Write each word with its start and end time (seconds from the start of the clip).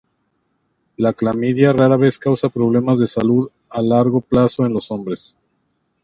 La 0.97 1.13
clamidia 1.13 1.73
rara 1.73 1.95
vez 1.95 2.17
causa 2.17 2.49
problemas 2.49 2.97
de 2.97 3.05
salud 3.07 3.51
a 3.69 3.83
largo 3.83 4.19
plazo 4.19 4.65
en 4.65 4.73
los 4.73 4.89
hombres. 4.89 5.37